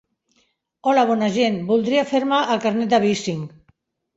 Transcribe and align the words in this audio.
Hola 0.91 1.03
bona 1.09 1.29
gent, 1.35 1.59
voldria 1.67 2.07
fer-me 2.15 2.41
el 2.55 2.65
carnet 2.67 2.93
de 2.95 3.05
bicing. 3.05 3.45